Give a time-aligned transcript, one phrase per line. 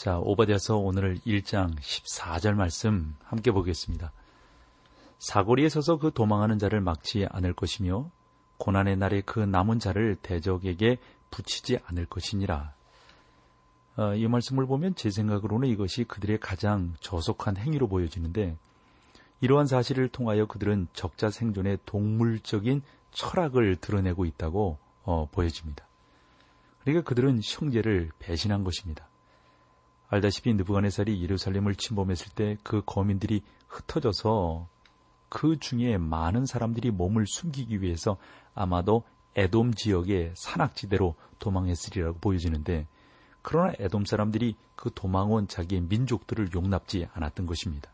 [0.00, 4.12] 자, 오바댜서 오늘 1장 14절 말씀 함께 보겠습니다.
[5.18, 8.10] 사거리에 서서 그 도망하는 자를 막지 않을 것이며
[8.56, 10.96] 고난의 날에 그 남은 자를 대적에게
[11.30, 12.72] 붙이지 않을 것이니라.
[13.98, 18.56] 어, 이 말씀을 보면 제 생각으로는 이것이 그들의 가장 저속한 행위로 보여지는데
[19.42, 22.80] 이러한 사실을 통하여 그들은 적자 생존의 동물적인
[23.10, 25.86] 철학을 드러내고 있다고 어, 보여집니다.
[26.84, 29.09] 그러니까 그들은 형제를 배신한 것입니다.
[30.10, 34.66] 알다시피 느부갓네살이 예루살렘을 침범했을 때 그 거민들이 흩어져서
[35.28, 38.16] 그 중에 많은 사람들이 몸을 숨기기 위해서
[38.54, 39.04] 아마도
[39.36, 42.88] 에돔 지역의 산악지대로 도망했으리라고 보여지는데
[43.42, 47.92] 그러나 에돔 사람들이 그 도망온 자기의 민족들을 용납지 않았던 것입니다.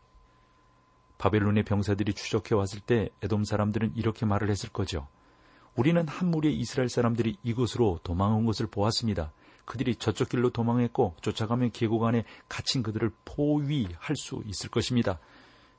[1.19, 5.07] 바벨론의 병사들이 추적해 왔을 때 에돔 사람들은 이렇게 말을 했을 거죠.
[5.75, 9.31] 우리는 한 무리의 이스라엘 사람들이 이곳으로 도망온 것을 보았습니다.
[9.67, 15.19] 그들이 저쪽 길로 도망했고 쫓아가면 계곡 안에 갇힌 그들을 포위할 수 있을 것입니다.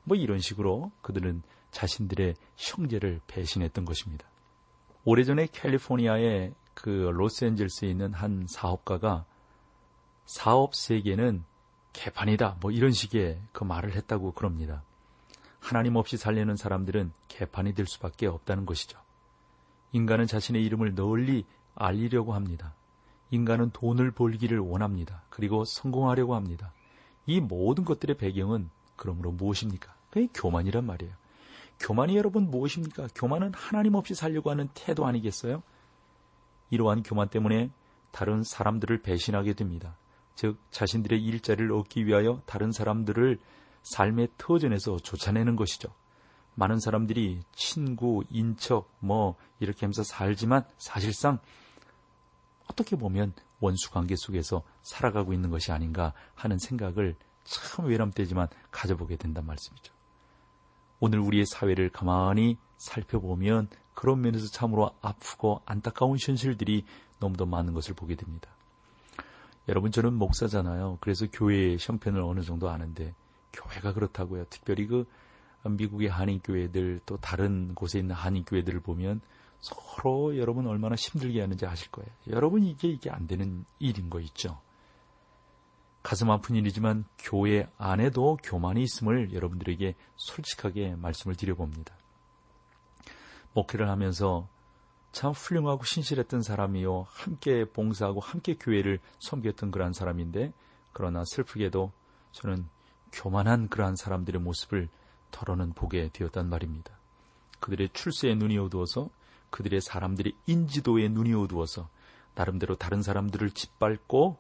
[0.05, 4.27] 뭐 이런 식으로 그들은 자신들의 형제를 배신했던 것입니다.
[5.05, 9.25] 오래전에 캘리포니아의 그 로스앤젤스에 있는 한 사업가가
[10.27, 11.45] 사업 세계는
[11.95, 14.83] 개판이다 뭐 이런 식의 그 말을 했다고 그럽니다.
[15.61, 18.99] 하나님 없이 살려는 사람들은 개판이 될 수밖에 없다는 것이죠.
[19.93, 22.75] 인간은 자신의 이름을 널리 알리려고 합니다.
[23.31, 25.23] 인간은 돈을 벌기를 원합니다.
[25.29, 26.73] 그리고 성공하려고 합니다.
[27.27, 29.95] 이 모든 것들의 배경은 그러므로 무엇입니까?
[30.11, 31.13] 그게 교만이란 말이에요.
[31.81, 33.09] 교만이 여러분 무엇입니까?
[33.15, 35.63] 교만은 하나님 없이 살려고 하는 태도 아니겠어요?
[36.71, 37.71] 이러한 교만 때문에
[38.11, 39.97] 다른 사람들을 배신하게 됩니다.
[40.35, 43.39] 즉, 자신들의 일자리를 얻기 위하여 다른 사람들을
[43.83, 45.89] 삶의 터전에서 쫓아내는 것이죠.
[46.55, 51.39] 많은 사람들이 친구, 인척, 뭐, 이렇게 하면서 살지만 사실상
[52.69, 59.47] 어떻게 보면 원수 관계 속에서 살아가고 있는 것이 아닌가 하는 생각을 참 외람되지만 가져보게 된단
[59.47, 59.93] 말씀이죠.
[61.01, 66.85] 오늘 우리의 사회를 가만히 살펴보면 그런 면에서 참으로 아프고 안타까운 현실들이
[67.19, 68.51] 너무도 많은 것을 보게 됩니다.
[69.69, 70.99] 여러분 저는 목사잖아요.
[71.01, 73.15] 그래서 교회의 형편을 어느 정도 아는데
[73.53, 74.45] 교회가 그렇다고요.
[74.51, 75.07] 특별히 그
[75.69, 79.21] 미국의 한인교회들 또 다른 곳에 있는 한인교회들을 보면
[79.61, 82.09] 서로 여러분 얼마나 힘들게 하는지 아실 거예요.
[82.29, 84.61] 여러분 이게 이게 안 되는 일인 거 있죠.
[86.03, 91.95] 가슴 아픈 일이지만 교회 안에도 교만이 있음을 여러분들에게 솔직하게 말씀을 드려봅니다.
[93.53, 94.49] 목회를 하면서
[95.11, 97.07] 참 훌륭하고 신실했던 사람이요.
[97.09, 100.53] 함께 봉사하고 함께 교회를 섬겼던 그러한 사람인데
[100.93, 101.93] 그러나 슬프게도
[102.33, 102.69] 저는
[103.13, 104.89] 교만한 그러한 사람들의 모습을
[105.31, 106.97] 털어는 보게 되었단 말입니다.
[107.61, 109.11] 그들의 출세에 눈이 어두워서
[109.51, 111.89] 그들의 사람들의 인지도에 눈이 어두워서
[112.35, 114.39] 나름대로 다른 사람들을 짓밟고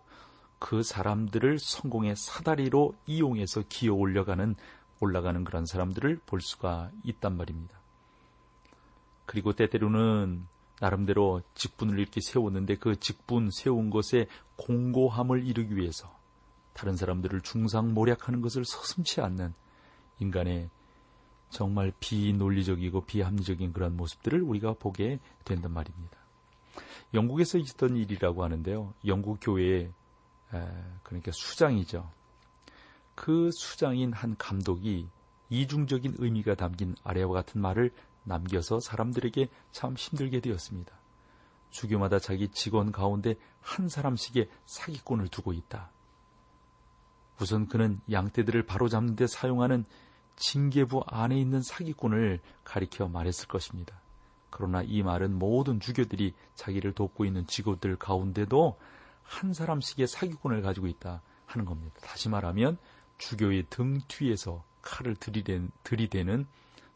[0.59, 4.55] 그 사람들을 성공의 사다리로 이용해서 기어 올려가는
[5.01, 7.79] 올라가는 그런 사람들을 볼 수가 있단 말입니다.
[9.27, 10.47] 그리고 때때로는
[10.81, 14.27] 나름대로 직분을 이렇게 세웠는데 그 직분 세운 것에
[14.57, 16.17] 공고함을 이루기 위해서
[16.73, 19.55] 다른 사람들을 중상모략하는 것을 서슴치 않는
[20.21, 20.71] 인간의
[21.51, 26.19] 정말 비논리적이고 비합리적인 그런 모습들을 우리가 보게 된단 말입니다.
[27.15, 28.93] 영국에서 있었던 일이라고 하는데요.
[29.07, 29.91] 영국 교회의
[31.03, 32.11] 그러니까 수장이죠.
[33.15, 35.09] 그 수장인 한 감독이
[35.51, 37.93] 이중적인 의미가 담긴 아래와 같은 말을
[38.25, 40.93] 남겨서 사람들에게 참 힘들게 되었습니다.
[41.71, 45.91] 주교마다 자기 직원 가운데 한 사람씩의 사기꾼을 두고 있다.
[47.41, 49.85] 우선 그는 양떼들을 바로잡는 데 사용하는
[50.39, 54.01] 징계부 안에 있는 사기꾼을 가리켜 말했을 것입니다.
[54.51, 58.79] 그러나 이 말은 모든 주교들이 자기를 돕고 있는 직업들 가운데도
[59.23, 61.95] 한 사람씩의 사기꾼을 가지고 있다 하는 겁니다.
[62.01, 62.79] 다시 말하면
[63.19, 66.47] 주교의 등 뒤에서 칼을 들이대, 들이대는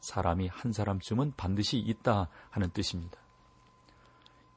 [0.00, 3.18] 사람이 한 사람쯤은 반드시 있다 하는 뜻입니다.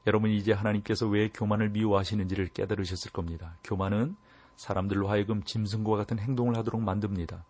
[0.06, 3.56] 여러분이 이제 하나님께서 왜 교만을 미워하시는지를 깨달으셨을 겁니다.
[3.64, 4.16] 교만은
[4.56, 7.44] 사람들로 하여금 짐승과 같은 행동을 하도록 만듭니다.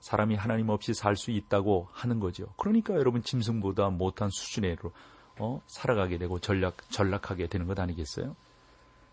[0.00, 2.46] 사람이 하나님 없이 살 수 있다고 하는 거죠.
[2.56, 4.92] 그러니까 여러분 짐승보다 못한 수준으로
[5.40, 8.36] 어, 살아가게 되고 전략 전락하게 되는 것 아니겠어요?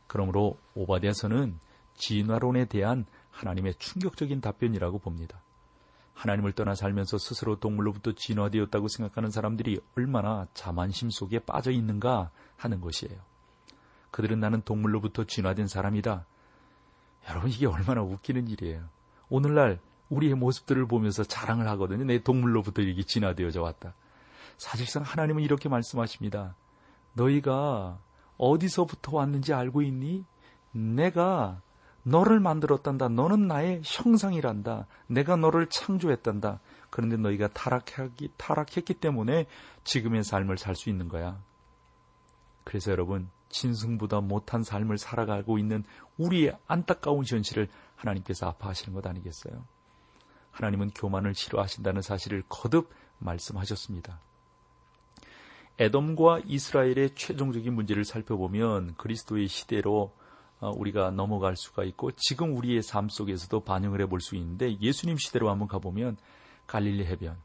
[0.08, 1.60] 그러므로 오바댜서는
[1.96, 5.42] 진화론에 대한 하나님의 충격적인 답변이라고 봅니다.
[6.14, 13.20] 하나님을 떠나 살면서 스스로 동물로부터 진화되었다고 생각하는 사람들이 얼마나 자만심 속에 빠져 있는가 하는 것이에요.
[14.12, 16.26] 그들은 나는 동물로부터 진화된 사람이다.
[17.30, 18.88] 여러분 이게 얼마나 웃기는 일이에요.
[19.30, 19.80] 오늘날
[20.10, 22.04] 우리의 모습들을 보면서 자랑을 하거든요.
[22.04, 23.94] 내 동물로부터 이게 진화되어져 왔다.
[24.58, 26.56] 사실상 하나님은 이렇게 말씀하십니다.
[27.14, 28.00] 너희가
[28.38, 30.26] 어디서부터 왔는지 알고 있니?
[30.72, 31.62] 내가
[32.04, 33.10] 너를 만들었단다.
[33.10, 34.86] 너는 나의 형상이란다.
[35.08, 36.60] 내가 너를 창조했단다.
[36.92, 39.48] 그런데 너희가 타락하기, 타락했기 때문에
[39.84, 41.42] 지금의 삶을 살 수 있는 거야.
[42.64, 45.84] 그래서 여러분, 진승보다 못한 삶을 살아가고 있는
[46.18, 49.66] 우리의 안타까운 현실을 하나님께서 아파하시는 것 아니겠어요?
[50.56, 54.20] 하나님은 교만을 싫어하신다는 사실을 거듭 말씀하셨습니다.
[55.78, 60.14] 에돔과 이스라엘의 최종적인 문제를 살펴보면 그리스도의 시대로
[60.62, 65.50] 어, 우리가 넘어갈 수가 있고 지금 우리의 삶 속에서도 반영을 해볼 수 있는데 예수님 시대로
[65.50, 66.16] 한번 가보면
[66.68, 67.38] 갈릴리 해변,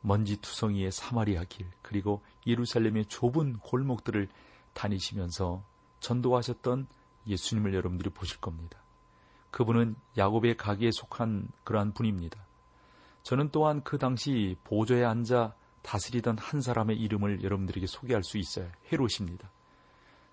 [0.00, 4.28] 먼지 투성이의 사마리아 길, 그리고 예루살렘의 좁은 골목들을
[4.72, 5.62] 다니시면서
[6.00, 6.88] 전도하셨던
[7.28, 8.80] 예수님을 여러분들이 보실 겁니다.
[9.56, 12.38] 그분은 야곱의 가게에 속한 그러한 분입니다.
[13.22, 18.70] 저는 또한 그 당시 보좌에 앉아 다스리던 한 사람의 이름을 여러분들에게 소개할 수 있어요.
[18.92, 19.50] 헤롯입니다.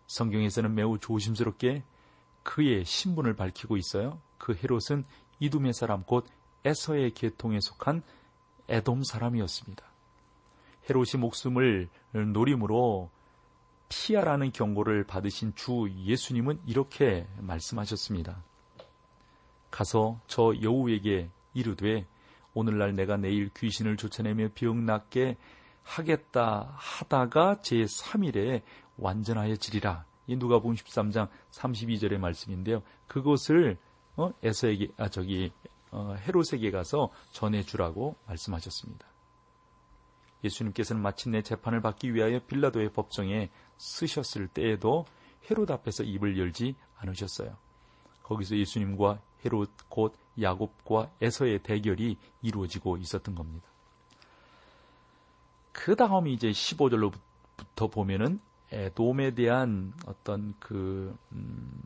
[0.08, 1.84] 성경에서는 매우 조심스럽게
[2.44, 4.20] 그의 신분을 밝히고 있어요.
[4.38, 5.06] 그 헤롯은
[5.40, 6.28] 이둠의 사람 곧
[6.66, 8.04] 에서의 계통에 속한
[8.68, 9.86] 에돔 사람이었습니다.
[10.90, 13.10] 헤롯이 목숨을 노림으로
[13.88, 18.44] 피하라는 경고를 받으신 주 예수님은 이렇게 말씀하셨습니다.
[19.74, 22.06] 가서 저 여우에게 이르되
[22.54, 25.36] 오늘날 내가 내일 귀신을 쫓아내며 병 낫게
[25.82, 28.62] 하겠다 하다가 제3일에
[28.98, 30.06] 완전하여 지리라.
[30.28, 32.84] 이 누가복음 13장 32절의 말씀인데요.
[33.08, 33.78] 그것을
[34.16, 35.52] 어, 에서에게 아 저기
[35.90, 39.08] 어, 헤롯에게 가서 전해 주라고 말씀하셨습니다.
[40.44, 45.06] 예수님께서는 마침내 재판을 받기 위하여 빌라도의 법정에 쓰셨을 때에도
[45.50, 47.58] 헤롯 앞에서 입을 열지 않으셨어요.
[48.22, 53.68] 거기서 예수님과 헤롯 곧 야곱과 에서의 대결이 이루어지고 있었던 겁니다.
[55.72, 58.40] 그 다음이 이제 15절로부터 보면은
[58.72, 61.82] 에돔에 대한 어떤 그 음,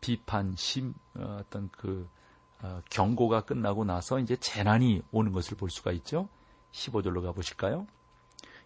[0.00, 2.08] 비판, 심, 어, 어떤 그
[2.60, 6.28] 어, 경고가 끝나고 나서 이제 재난이 오는 것을 볼 수가 있죠.
[6.72, 7.86] 15절로 가 보실까요?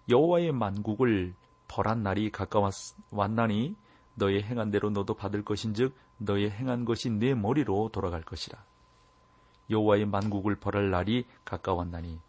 [0.08, 1.34] 여호와의 만국을
[1.68, 3.76] 벌한 날이 가까웠나니
[4.14, 8.62] 너의 행한 대로 너도 받을 것인즉 너의 행한 것이 내 머리로 돌아갈 것이라.
[9.70, 12.20] 여호와의 만국을 벌할 날이 가까웠나니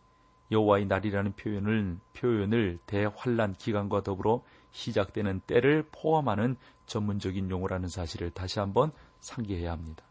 [0.51, 8.91] 여호와의 날이라는 표현을 표현을 대환란 기간과 더불어 시작되는 때를 포함하는 전문적인 용어라는 사실을 다시 한번
[9.19, 10.03] 상기해야 합니다.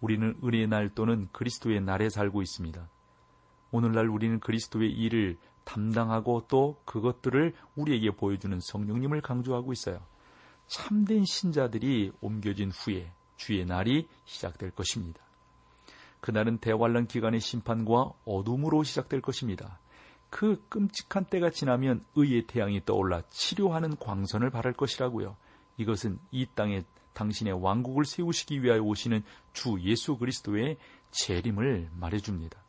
[0.00, 2.88] 우리는 은혜의 날 또는 그리스도의 날에 살고 있습니다.
[3.70, 10.00] 오늘날 우리는 그리스도의 일을 담당하고 또 그것들을 우리에게 보여주는 성령님을 강조하고 있어요.
[10.66, 15.20] 참된 신자들이 옮겨진 후에 주의 날이 시작될 것입니다.
[16.20, 19.80] 그날은 대환란 기간의 심판과 어둠으로 시작될 것입니다.
[20.30, 25.36] 그 끔찍한 때가 지나면 의의 태양이 떠올라 치료하는 광선을 바랄 것이라고요.
[25.76, 30.78] 이것은 이 땅에 당신의 왕국을 세우시기 위하여 오시는 주 예수 그리스도의
[31.10, 32.62] 재림을 말해줍니다.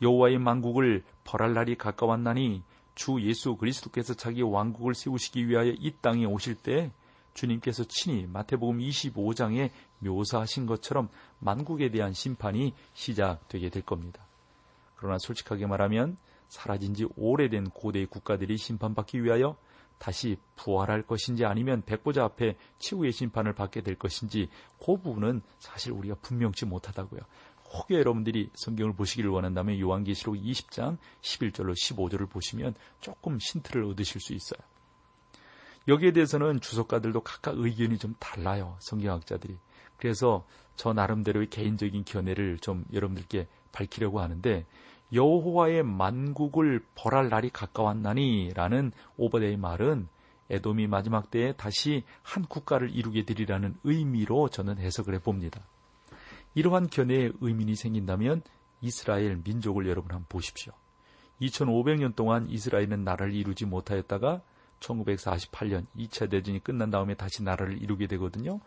[0.00, 2.62] 여호와의 만국을 벌할 날이 가까웠나니
[2.98, 6.90] 주 예수 그리스도께서 자기 왕국을 세우시기 위하여 이 땅에 오실 때
[7.32, 14.26] 주님께서 친히 마태복음 25장에 묘사하신 것처럼 만국에 대한 심판이 시작되게 될 겁니다.
[14.96, 16.16] 그러나 솔직하게 말하면
[16.48, 19.56] 사라진 지 오래된 고대의 국가들이 심판받기 위하여
[19.98, 24.48] 다시 부활할 것인지 아니면 백보자 앞에 치우의 심판을 받게 될 것인지
[24.84, 27.20] 그 부분은 사실 우리가 분명치 못하다고요.
[27.72, 34.60] 혹여 여러분들이 성경을 보시기를 원한다면 요한계시록 20장 11절로 15절을 보시면 조금 힌트를 얻으실 수 있어요.
[35.86, 38.76] 여기에 대해서는 주석가들도 각각 의견이 좀 달라요.
[38.80, 39.56] 성경학자들이.
[39.96, 40.46] 그래서
[40.76, 44.66] 저 나름대로의 개인적인 견해를 좀 여러분들께 밝히려고 하는데
[45.12, 50.08] 여호와의 만국을 벌할 날이 가까웠나니라는 오버데의 말은
[50.50, 55.62] 에돔이 마지막 때에 다시 한 국가를 이루게 되리라는 의미로 저는 해석을 해봅니다.
[56.58, 58.42] 이러한 견해에 의민이 생긴다면
[58.80, 60.72] 이스라엘 민족을 여러분 한번 보십시오.
[61.40, 64.42] 2500년 동안 이스라엘은 나라를 이루지 못하였다가
[64.80, 68.58] 1948년 2차 대전이 끝난 다음에 다시 나라를 이루게 되거든요.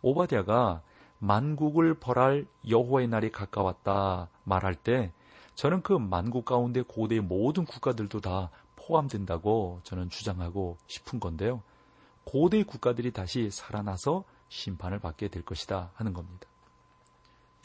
[0.00, 0.80] 오바댜가
[1.18, 5.12] 만국을 벌할 여호와의 날이 가까웠다 말할 때
[5.56, 11.62] 저는 그 만국 가운데 고대의 모든 국가들도 다 포함된다고 저는 주장하고 싶은 건데요.
[12.24, 16.48] 고대 국가들이 다시 살아나서 심판을 받게 될 것이다 하는 겁니다.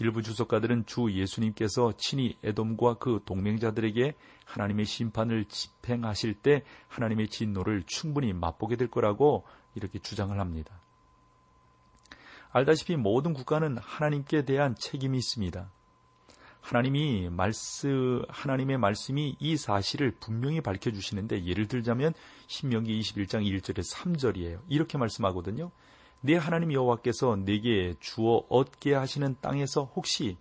[0.02, 4.16] 일부 주석가들은 주 예수님께서 친히 에돔과 그 동맹자들에게
[4.46, 10.82] 하나님의 심판을 집행하실 때 하나님의 진노를 충분히 맛보게 될 거라고 이렇게 주장을 합니다.
[12.50, 15.70] 알다시피 모든 국가는 하나님께 대한 책임이 있습니다.
[16.62, 22.14] 하나님이 말씀, 하나님의 말씀이 이 사실을 분명히 밝혀주시는데 예를 들자면
[22.48, 24.62] 신명기 21장 1절에 3절이에요.
[24.68, 25.72] 이렇게 말씀하거든요.
[26.22, 30.38] 내 하나님 여호와께서 내게 주어 얻게 하시는 땅에서 혹시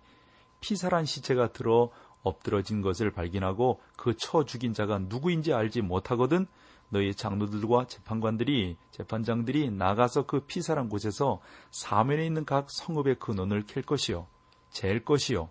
[0.59, 1.89] 피살한 시체가 들어
[2.23, 6.45] 엎드러진 것을 발견하고 그쳐 죽인 자가 누구인지 알지 못하거든
[6.89, 14.27] 너희 장로들과 재판관들이 재판장들이 나가서 그 피살한 곳에서 사면에 있는 각 성읍의 근원을 캘 것이요
[14.71, 15.49] 잴 것이요.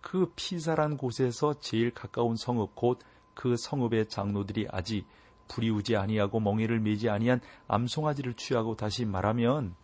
[0.00, 2.98] 그 피살한 곳에서 제일 가까운 성읍 곧
[3.40, 5.06] 그 성읍의 장로들이 아직
[5.50, 9.74] 불이우지 아니하고 멍에를 매지 아니한 암송아지를 취하고 다시 말하면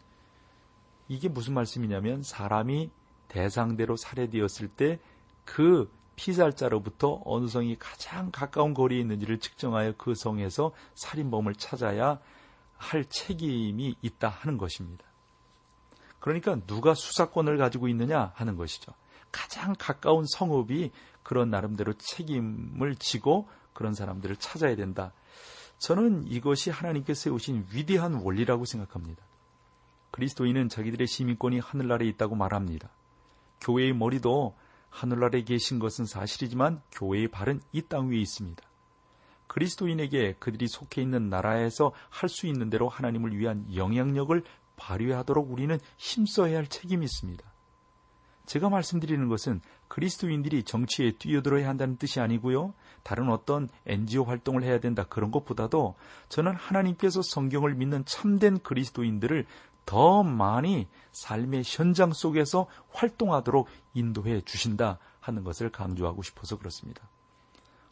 [1.08, 2.90] 이게 무슨 말씀이냐면 사람이
[3.28, 4.99] 대상대로 살해되었을 때
[5.46, 12.18] 그 피살자로부터 어느 성이 가장 가까운 거리에 있는지를 측정하여 그 성에서 살인범을 찾아야
[12.76, 15.04] 할 책임이 있다 하는 것입니다.
[16.18, 18.92] 그러니까 누가 수사권을 가지고 있느냐 하는 것이죠.
[19.30, 20.90] 가장 가까운 성읍이
[21.23, 25.12] 그런 나름대로 책임을 지고 그런 사람들을 찾아야 된다.
[25.78, 29.23] 저는 이것이 하나님께서 세우신 위대한 원리라고 생각합니다.
[30.11, 32.88] 그리스도인은 자기들의 시민권이 하늘나라에 있다고 말합니다.
[33.61, 34.54] 교회의 머리도
[34.88, 38.62] 하늘나라에 계신 것은 사실이지만 교회의 발은 이 땅 위에 있습니다.
[39.47, 44.42] 그리스도인에게 그들이 속해 있는 나라에서 할 수 있는 대로 하나님을 위한 영향력을
[44.76, 47.45] 발휘하도록 우리는 힘써야 할 책임이 있습니다.
[48.47, 52.75] 제가 말씀드리는 것은 그리스도인들이 정치에 뛰어들어야 한다는 뜻이 아니고요.
[53.06, 55.94] 다른 어떤 NGO 활동을 해야 된다 그런 것보다도
[56.28, 59.46] 저는 하나님께서 성경을 믿는 참된 그리스도인들을
[59.84, 67.08] 더 많이 삶의 현장 속에서 활동하도록 인도해 주신다 하는 것을 강조하고 싶어서 그렇습니다.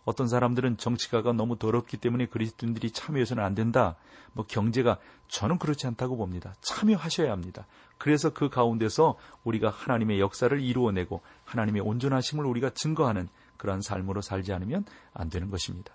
[0.05, 3.95] 어떤 사람들은 정치가가 너무 더럽기 때문에 그리스도인들이 참여해서는 안 된다.
[4.33, 6.55] 뭐 경제가 저는 그렇지 않다고 봅니다.
[6.61, 7.69] 참여하셔야 합니다.
[7.99, 13.29] 그래서 그 가운데서 우리가 하나님의 역사를 이루어내고 하나님의 온전하심을 우리가 증거하는
[13.65, 15.95] 그러한 삶으로 살지 않으면 안 되는 것입니다.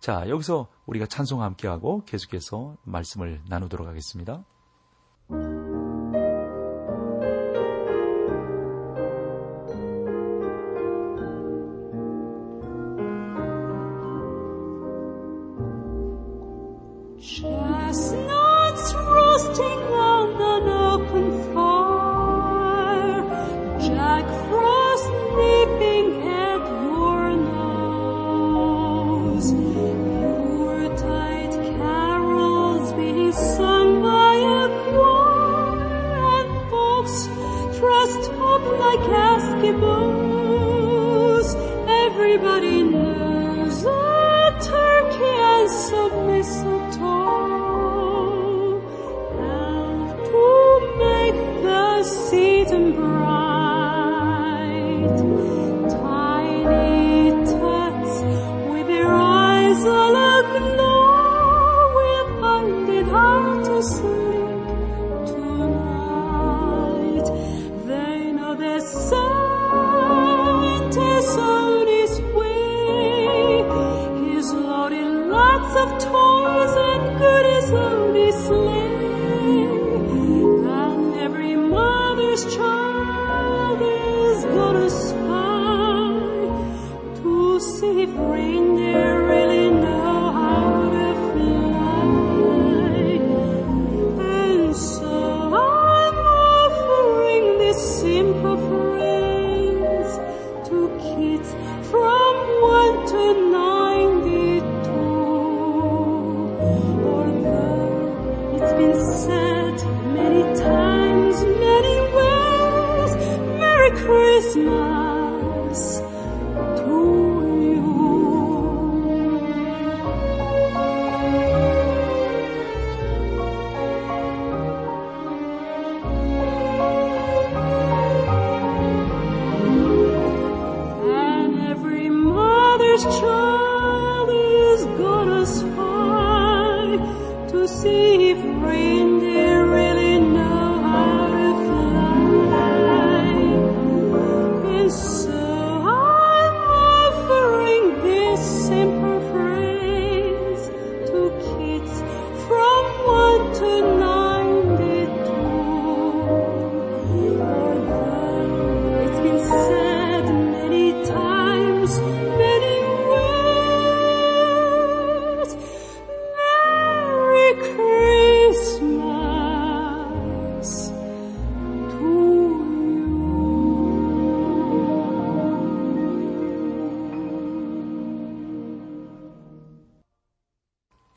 [0.00, 4.42] 자, 여기서 우리가 찬송 함께하고 계속해서 말씀을 나누도록 하겠습니다.
[78.30, 78.87] this.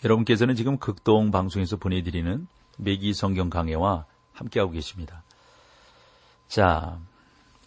[0.03, 5.23] 여러분께서는 지금 극동 방송에서 보내드리는 매기 성경 강해와 함께하고 계십니다.
[6.47, 6.99] 자,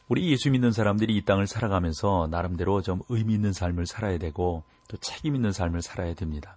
[0.09, 4.97] 우리 예수 믿는 사람들이 이 땅을 살아가면서 나름대로 좀 의미 있는 삶을 살아야 되고 또
[4.99, 6.57] 책임 있는 삶을 살아야 됩니다.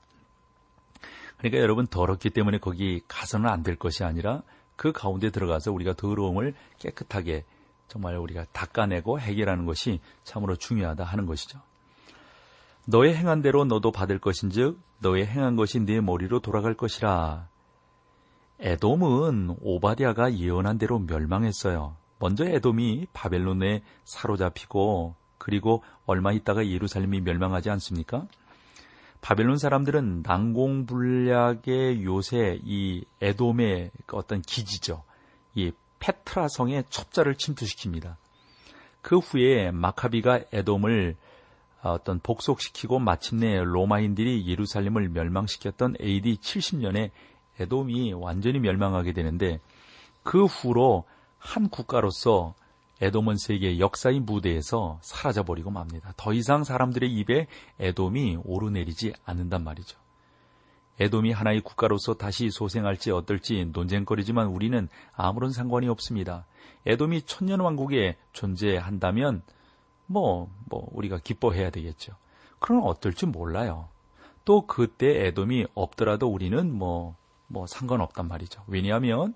[1.37, 4.41] 그러니까 여러분 더럽기 때문에 거기 가서는 안 될 것이 아니라
[4.75, 7.45] 그 가운데 들어가서 우리가 더러움을 깨끗하게
[7.87, 11.61] 정말 우리가 닦아내고 해결하는 것이 참으로 중요하다 하는 것이죠.
[12.89, 17.49] 너의 행한 대로 너도 받을 것인즉 너의 행한 것이 네 머리로 돌아갈 것이라.
[18.59, 21.97] 에돔은 오바디아가 예언한 대로 멸망했어요.
[22.17, 28.25] 먼저 에돔이 바벨론에 사로잡히고 그리고 얼마 있다가 예루살렘이 멸망하지 않습니까?
[29.19, 35.03] 바벨론 사람들은 난공불락의 요새 이 에돔의 어떤 기지죠.
[35.55, 38.15] 이 페트라 성의 첩자를 침투시킵니다.
[39.01, 41.17] 그 후에 마카비가 에돔을
[41.81, 47.11] 어떤 복속시키고 마침내 로마인들이 예루살렘을 멸망시켰던 AD 70년에
[47.59, 49.59] 에돔이 완전히 멸망하게 되는데
[50.23, 51.05] 그 후로
[51.37, 52.55] 한 국가로서
[52.99, 56.13] 에돔은 세계 역사의 무대에서 사라져버리고 맙니다.
[56.17, 57.47] 더 이상 사람들의 입에
[57.79, 59.99] 에돔이 오르내리지 않는단 말이죠.
[60.99, 66.47] 에돔이 하나의 국가로서 다시 소생할지 어떨지 논쟁거리지만 우리는 아무런 상관이 없습니다.
[66.87, 69.43] 에돔이 천년왕국에 존재한다면
[70.07, 72.13] 뭐, 뭐, 우리가 기뻐해야 되겠죠.
[72.59, 73.89] 그럼 어떨지 몰라요.
[74.45, 77.15] 또 그때 에돔이 없더라도 우리는 뭐,
[77.47, 78.63] 뭐 상관없단 말이죠.
[78.67, 79.35] 왜냐하면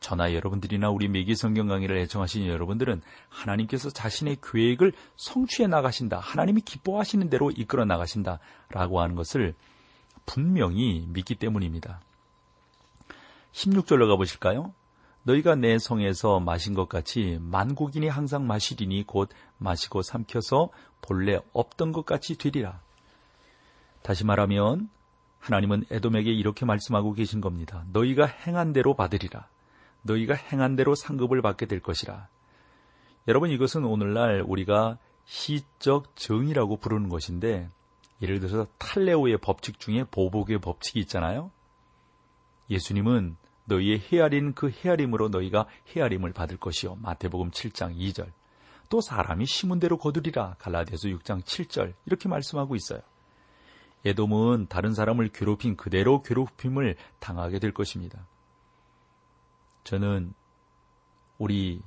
[0.00, 6.18] 저나 여러분들이나 우리 매기 성경 강의를 애청하시는 여러분들은 하나님께서 자신의 계획을 성취해 나가신다.
[6.18, 8.40] 하나님이 기뻐하시는 대로 이끌어 나가신다.
[8.70, 9.54] 라고 하는 것을
[10.26, 12.00] 분명히 믿기 때문입니다.
[13.52, 14.72] 16절로 가보실까요?
[15.22, 19.28] 너희가 내 성에서 마신 것 같이 만국인이 항상 마시리니 곧
[19.58, 20.70] 마시고 삼켜서
[21.02, 22.80] 본래 없던 것 같이 되리라.
[24.02, 24.88] 다시 말하면
[25.38, 27.84] 하나님은 에돔에게 이렇게 말씀하고 계신 겁니다.
[27.92, 29.48] 너희가 행한 대로 받으리라.
[30.02, 32.28] 너희가 행한 대로 상급을 받게 될 것이라.
[33.28, 37.68] 여러분 이것은 오늘날 우리가 시적 정의라고 부르는 것인데
[38.22, 41.50] 예를 들어서 탈레오의 법칙 중에 보복의 법칙이 있잖아요.
[42.68, 43.36] 예수님은
[43.70, 46.96] 너희의 헤아린 그 헤아림으로 너희가 헤아림을 받을 것이요.
[46.96, 48.30] 마태복음 7장 2절.
[48.88, 50.56] 또 사람이 심은 대로 거두리라.
[50.58, 51.94] 갈라디아서 6장 7절.
[52.06, 53.00] 이렇게 말씀하고 있어요.
[54.04, 58.26] 에돔은 다른 사람을 괴롭힌 그대로 괴롭힘을 당하게 될 것입니다.
[59.84, 60.34] 저는
[61.38, 61.80] 우리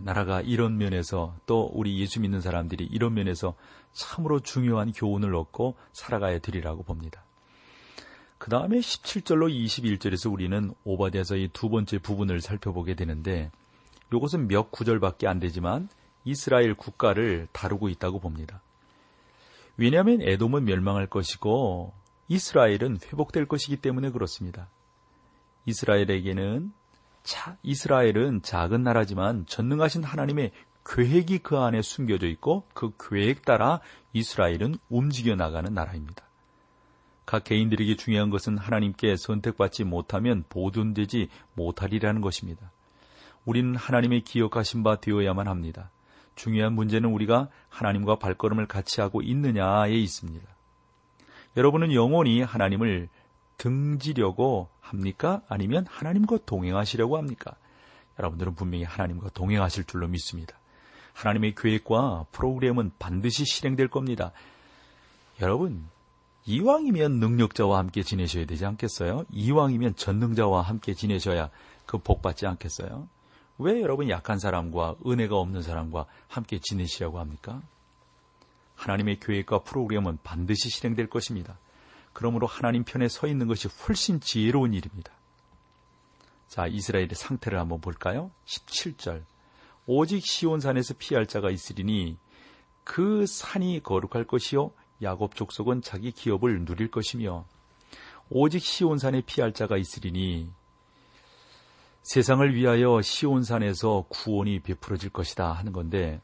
[0.00, 3.54] 나라가 이런 면에서 또 우리 예수 믿는 사람들이 이런 면에서
[3.92, 7.23] 참으로 중요한 교훈을 얻고 살아가야 되리라고 봅니다.
[8.44, 13.50] 그 다음에 17절로 21절에서 우리는 오바댜서의 두 번째 부분을 살펴보게 되는데
[14.12, 15.88] 이것은 몇 구절밖에 안 되지만
[16.26, 18.60] 이스라엘 국가를 다루고 있다고 봅니다.
[19.78, 21.94] 왜냐하면 에돔은 멸망할 것이고
[22.28, 24.68] 이스라엘은 회복될 것이기 때문에 그렇습니다.
[25.64, 26.70] 이스라엘에게는
[27.22, 30.52] 자, 이스라엘은 작은 나라지만 전능하신 하나님의
[30.84, 33.80] 계획이 그 안에 숨겨져 있고 그 계획 따라
[34.12, 36.26] 이스라엘은 움직여 나가는 나라입니다.
[37.26, 42.70] 각 개인들에게 중요한 것은 하나님께 선택받지 못하면 보존되지 못하리라는 것입니다.
[43.44, 45.90] 우리는 하나님의 기억하신 바 되어야만 합니다.
[46.34, 50.46] 중요한 문제는 우리가 하나님과 발걸음을 같이 하고 있느냐에 있습니다.
[51.56, 53.08] 여러분은 영원히 하나님을
[53.56, 55.42] 등지려고 합니까?
[55.48, 57.54] 아니면 하나님과 동행하시려고 합니까?
[58.18, 60.58] 여러분들은 분명히 하나님과 동행하실 줄로 믿습니다.
[61.12, 64.32] 하나님의 계획과 프로그램은 반드시 실행될 겁니다.
[65.40, 65.88] 여러분,
[66.46, 69.24] 이왕이면 능력자와 함께 지내셔야 되지 않겠어요?
[69.30, 71.50] 이왕이면 전능자와 함께 지내셔야
[71.86, 73.08] 그 복 받지 않겠어요?
[73.58, 77.62] 왜 여러분 약한 사람과 은혜가 없는 사람과 함께 지내시려고 합니까?
[78.74, 81.56] 하나님의 계획과 프로그램은 반드시 실행될 것입니다.
[82.12, 85.12] 그러므로 하나님 편에 서 있는 것이 훨씬 지혜로운 일입니다.
[86.48, 88.30] 자, 이스라엘의 상태를 한번 볼까요?
[88.46, 89.22] 17절.
[89.86, 92.16] 오직 시온산에서 피할 자가 있으리니
[92.82, 94.72] 그 산이 거룩할 것이요
[95.04, 97.44] 야곱 족속은 자기 기업을 누릴 것이며
[98.30, 100.50] 오직 시온산에 피할 자가 있으리니
[102.02, 106.20] 세상을 위하여 시온산에서 구원이 베풀어질 것이다 하는 건데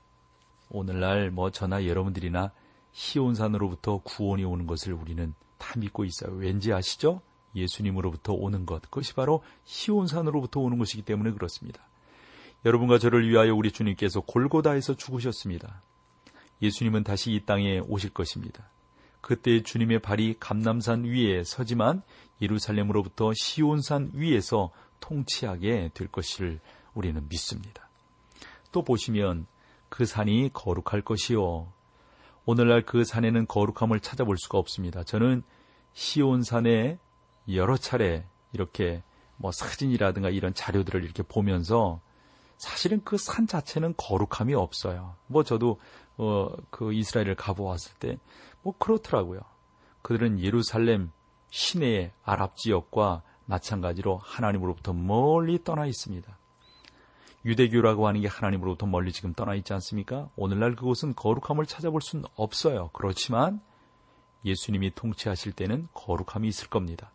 [0.69, 2.53] 오늘날 뭐 저나 여러분들이나
[2.93, 6.35] 시온산으로부터 구원이 오는 것을 우리는 다 믿고 있어요.
[6.35, 7.21] 왠지 아시죠?
[7.55, 8.83] 예수님으로부터 오는 것.
[8.83, 11.83] 그것이 바로 시온산으로부터 오는 것이기 때문에 그렇습니다.
[12.65, 15.83] 여러분과 저를 위하여 우리 주님께서 골고다에서 죽으셨습니다.
[16.63, 18.69] 예수님은 다시 이 땅에 오실 것입니다.
[19.21, 22.03] 그때 주님의 발이 감남산 위에 서지만
[22.41, 24.71] 예루살렘으로부터 시온산 위에서
[25.01, 26.61] 통치하게 될 것을
[26.95, 27.89] 우리는 믿습니다.
[28.73, 29.47] 또 보시면
[29.89, 31.73] 그 산이 거룩할 것이요.
[32.47, 35.05] 오늘날 그 산에는 거룩함을 찾아볼 수가 없습니다.
[35.05, 35.43] 저는
[35.93, 36.99] 시온산에
[37.53, 39.03] 여러 차례 이렇게
[39.37, 42.01] 뭐 사진이라든가 이런 자료들을 이렇게 보면서
[42.59, 45.17] 사실은 그 산 자체는 거룩함이 없어요.
[45.27, 45.81] 뭐 저도
[46.23, 48.19] 어, 그 이스라엘을 가보았을 때
[48.63, 49.41] 뭐 그렇더라고요.
[50.03, 51.13] 그들은 예루살렘
[51.51, 56.39] 시내의 아랍 지역과 마찬가지로 하나님으로부터 멀리 떠나 있습니다.
[57.45, 60.29] 유대교라고 하는 게 하나님으로부터 멀리 지금 떠나 있지 않습니까?
[60.37, 62.91] 오늘날 그곳은 거룩함을 찾아볼 수는 없어요.
[62.93, 63.61] 그렇지만
[64.45, 67.11] 예수님이 통치하실 때는 거룩함이 있을 겁니다.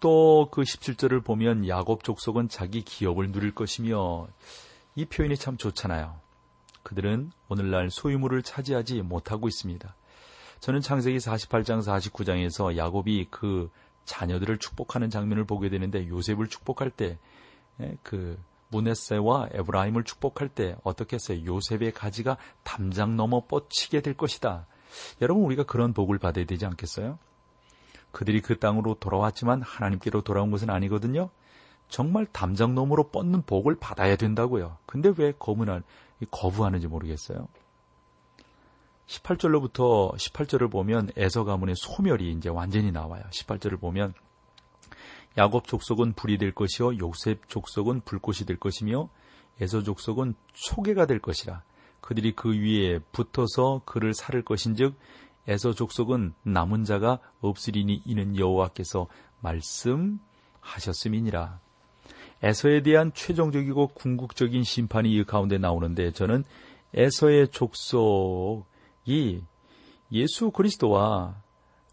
[0.00, 4.28] 또 그 17절을 보면 야곱 족속은 자기 기업을 누릴 것이며
[4.94, 6.27] 이 표현이 참 좋잖아요.
[6.82, 9.94] 그들은 오늘날 소유물을 차지하지 못하고 있습니다.
[10.60, 13.70] 저는 창세기 48장 49장에서 야곱이 그
[14.04, 17.16] 자녀들을 축복하는 장면을 보게 되는데 요셉을 축복할 때그
[17.82, 18.36] 예,
[18.70, 21.44] 무네세와 에브라임을 축복할 때 어떻게 했어요?
[21.44, 24.66] 요셉의 가지가 담장 넘어 뻗치게 될 것이다.
[25.20, 27.18] 여러분 우리가 그런 복을 받아야 되지 않겠어요?
[28.10, 31.30] 그들이 그 땅으로 돌아왔지만 하나님께로 돌아온 것은 아니거든요.
[31.88, 34.78] 정말 담장 너머로 뻗는 복을 받아야 된다고요.
[34.86, 35.82] 근데 왜 거부는,
[36.30, 37.48] 거부하는지 모르겠어요.
[39.06, 43.22] 18절로부터 18절을 보면 에서 가문의 소멸이 이제 완전히 나와요.
[43.30, 44.12] 18절을 보면
[45.38, 49.08] 야곱 족속은 불이 될 것이요 요셉 족속은 불꽃이 될 것이며
[49.60, 51.62] 에서 족속은 초계가 될 것이라
[52.00, 54.94] 그들이 그 위에 붙어서 그를 살을 것인즉
[55.46, 59.06] 에서 족속은 남은 자가 없으리니 이는 여호와께서
[59.40, 61.60] 말씀하셨음이니라.
[62.42, 66.44] 에서에 대한 최종적이고 궁극적인 심판이 이 가운데 나오는데 저는
[66.94, 69.42] 에서의 족속이
[70.12, 71.34] 예수 그리스도와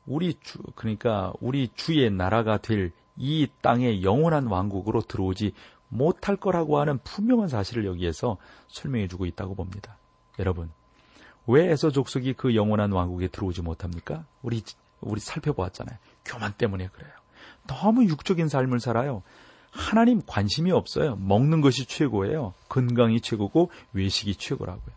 [0.06, 5.54] 우리 주 그러니까 우리 주의 나라가 될 이 땅의 영원한 왕국으로 들어오지
[5.88, 9.98] 못할 거라고 하는 분명한 사실을 여기에서 설명해 주고 있다고 봅니다.
[10.40, 10.72] 여러분,
[11.48, 14.26] 왜 에서 족속이 그 영원한 왕국에 들어오지 못합니까?
[14.42, 14.64] 우리
[15.00, 15.98] 우리 살펴보았잖아요.
[16.26, 17.12] 교만 때문에 그래요.
[17.68, 19.24] 너무 육적인 삶을 살아요.
[19.76, 21.18] 하나님 관심이 없어요.
[21.18, 22.54] 먹는 것이 최고예요.
[22.70, 24.96] 건강이 최고고 외식이 최고라고요.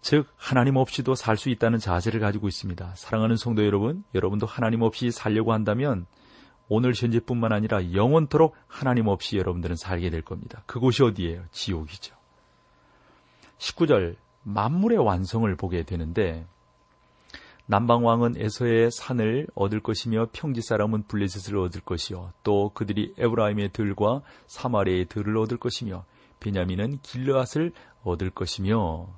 [0.00, 2.92] 즉 하나님 없이도 살 수 있다는 자세를 가지고 있습니다.
[2.96, 6.06] 사랑하는 성도 여러분, 여러분도 하나님 없이 살려고 한다면
[6.68, 10.62] 오늘 현재뿐만 아니라 영원토록 하나님 없이 여러분들은 살게 될 겁니다.
[10.66, 11.44] 그곳이 어디예요?
[11.52, 12.14] 지옥이죠.
[13.58, 16.46] 19절 만물의 완성을 보게 되는데
[17.66, 25.06] 남방왕은 에서의 산을 얻을 것이며 평지 사람은 블레셋을 얻을 것이요 또 그들이 에브라임의 들과 사마리아의
[25.06, 26.04] 들을 얻을 것이며
[26.40, 27.72] 베냐민은 길르앗을
[28.02, 29.08] 얻을 것이며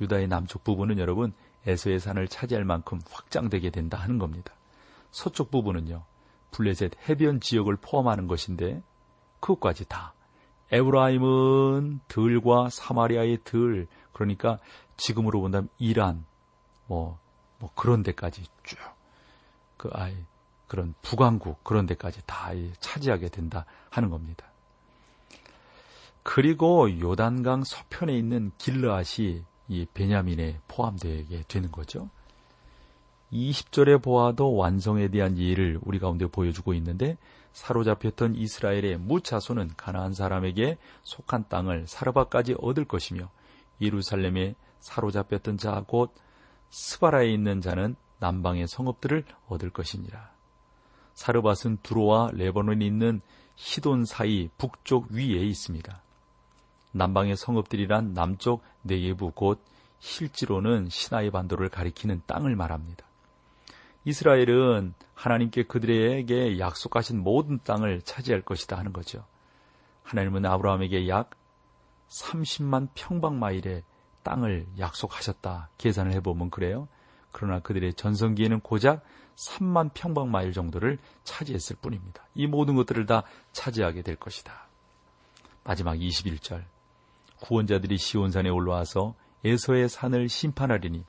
[0.00, 1.32] 유다의 남쪽 부분은 여러분
[1.66, 4.54] 에서의 산을 차지할 만큼 확장되게 된다 하는 겁니다.
[5.10, 6.04] 서쪽 부분은요
[6.52, 8.82] 블레셋 해변 지역을 포함하는 것인데
[9.40, 10.14] 그것까지 다
[10.70, 14.58] 에브라임은 들과 사마리아의 들, 그러니까
[14.96, 16.24] 지금으로 본다면 이란,
[16.86, 17.18] 뭐,
[17.62, 18.76] 뭐 그런 데까지 쭉,
[19.76, 20.16] 그 아이,
[20.66, 24.46] 그런 북왕국 그런 데까지 다 차지하게 된다 하는 겁니다.
[26.24, 32.08] 그리고 요단강 서편에 있는 길르앗이 이 베냐민에 포함되게 되는 거죠.
[33.32, 37.16] 20절에 보아도 완성에 대한 예를 우리 가운데 보여주고 있는데
[37.52, 43.30] 사로잡혔던 이스라엘의 무차소는 가나안 사람에게 속한 땅을 사르바까지 얻을 것이며
[43.80, 46.12] 예루살렘에 사로잡혔던 자 곧
[46.72, 50.32] 스바라에 있는 자는 남방의 성읍들을 얻을 것이니라.
[51.12, 53.20] 사르밧은 두로와 레버논이 있는
[53.56, 56.00] 시돈 사이 북쪽 위에 있습니다.
[56.92, 59.62] 남방의 성읍들이란 남쪽 네예부 곧
[60.00, 63.04] 실지로는 시나이 반도를 가리키는 땅을 말합니다.
[64.06, 69.24] 이스라엘은 하나님께 그들에게 약속하신 모든 땅을 차지할 것이다 하는 거죠.
[70.04, 71.30] 하나님은 아브라함에게 약
[72.08, 73.84] 30만 평방마일의
[74.22, 75.70] 땅을 약속하셨다.
[75.78, 76.88] 계산을 해보면 그래요.
[77.30, 79.02] 그러나 그들의 전성기에는 고작
[79.36, 82.24] 3만 평방마일 정도를 차지했을 뿐입니다.
[82.34, 84.68] 이 모든 것들을 다 차지하게 될 것이다.
[85.64, 86.64] 마지막 21절.
[87.40, 91.04] 구원자들이 시온산에 올라와서 에서의 산을 심판하리니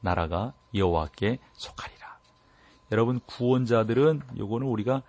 [0.00, 1.98] 나라가 여호와께 속하리.
[2.90, 5.02] 여러분 구원자들은 요거는 우리가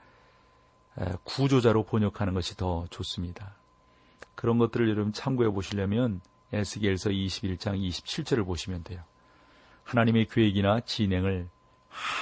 [1.23, 3.55] 구조자로 번역하는 것이 더 좋습니다.
[4.35, 9.01] 그런 것들을 여러분 참고해 보시려면 에스겔서 21장 27절을 보시면 돼요.
[9.83, 11.49] 하나님의 계획이나 진행을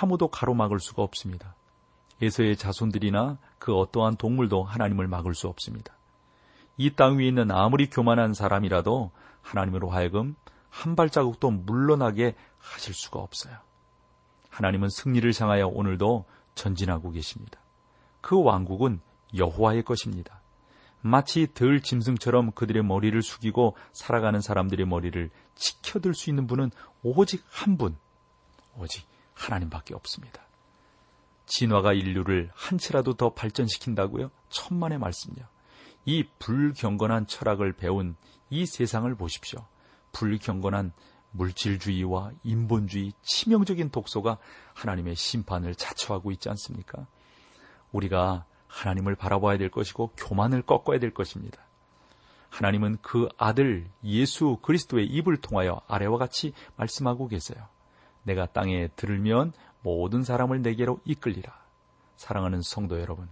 [0.01, 1.55] 아무도 가로막을 수가 없습니다.
[2.21, 5.93] 에서의 자손들이나 그 어떠한 동물도 하나님을 막을 수 없습니다.
[6.77, 9.11] 이 땅 위에 있는 아무리 교만한 사람이라도
[9.41, 10.35] 하나님으로 하여금
[10.69, 13.57] 한 발자국도 물러나게 하실 수가 없어요.
[14.49, 17.59] 하나님은 승리를 향하여 오늘도 전진하고 계십니다.
[18.21, 18.99] 그 왕국은
[19.35, 20.41] 여호와의 것입니다.
[21.01, 26.71] 마치 들 짐승처럼 그들의 머리를 숙이고 살아가는 사람들의 머리를 지켜들 수 있는 분은
[27.03, 27.97] 오직 한 분,
[28.77, 30.41] 오직 하나님밖에 없습니다.
[31.45, 34.31] 진화가 인류를 한치라도 더 발전시킨다고요?
[34.49, 35.45] 천만의 말씀이요.
[36.05, 38.15] 이 불경건한 철학을 배운
[38.49, 39.65] 이 세상을 보십시오.
[40.11, 40.93] 불경건한
[41.31, 44.37] 물질주의와 인본주의, 치명적인 독소가
[44.73, 47.07] 하나님의 심판을 자초하고 있지 않습니까?
[47.91, 51.59] 우리가 하나님을 바라봐야 될 것이고 교만을 꺾어야 될 것입니다.
[52.49, 57.67] 하나님은 그 아들 예수 그리스도의 입을 통하여 아래와 같이 말씀하고 계세요.
[58.23, 61.57] 내가 땅에 들으면 모든 사람을 내게로 이끌리라.
[62.15, 63.29] 사랑하는 성도 여러분,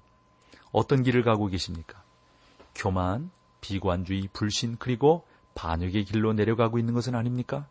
[0.72, 2.04] 어떤 길을 가고 계십니까?
[2.76, 7.68] 교만, 비관주의, 불신, 그리고 반역의 길로 내려가고 있는 것은 아닙니까?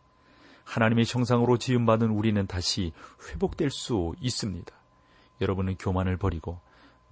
[0.65, 2.91] 하나님의 형상으로 지음받은 우리는 다시
[3.29, 4.73] 회복될 수 있습니다.
[5.41, 6.59] 여러분은 교만을 버리고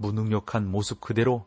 [0.03, 1.45] 무능력한 모습 그대로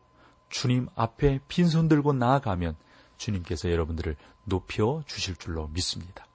[0.49, 2.75] 주님 앞에 빈손 들고 나아가면
[3.17, 4.15] 주님께서 여러분들을
[4.45, 6.25] 높여 주실 줄로 믿습니다.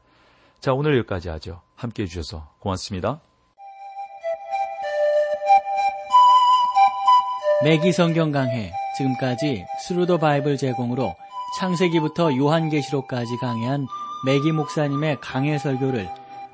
[0.60, 1.60] 자, 오늘 여기까지 하죠.
[1.74, 3.20] 함께 해주셔서 고맙습니다.
[7.64, 11.14] 매기 성경 강해 지금까지 Through the Bible 제공으로
[11.58, 13.86] 창세기부터 요한계시록까지 강해한
[14.26, 16.08] 매기 목사님의 강해 설교를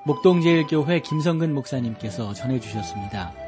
[0.05, 3.48] 목동제일교회 김성근 목사님께서 전해주셨습니다.